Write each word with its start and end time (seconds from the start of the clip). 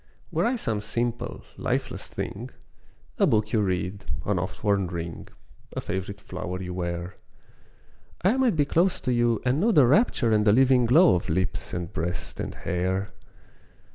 Were 0.31 0.47
I 0.47 0.55
some 0.55 0.81
simple, 0.81 1.43
lifeless 1.57 2.07
thing, 2.07 2.49
A 3.19 3.27
book 3.27 3.53
you 3.53 3.61
read, 3.61 4.05
an 4.25 4.39
oft 4.39 4.63
worn 4.63 4.87
ring, 4.87 5.27
A 5.73 5.79
favourite 5.79 6.19
flower 6.19 6.59
you 6.59 6.73
wear, 6.73 7.17
I 8.23 8.35
might 8.37 8.55
be 8.55 8.65
close 8.65 8.99
to 9.01 9.13
you 9.13 9.39
and 9.45 9.59
know 9.59 9.71
The 9.71 9.85
rapture 9.85 10.31
and 10.31 10.43
the 10.43 10.53
living 10.53 10.87
glow 10.87 11.13
Of 11.13 11.29
lips, 11.29 11.71
and 11.71 11.93
breast, 11.93 12.39
and 12.39 12.55
hair. 12.55 13.09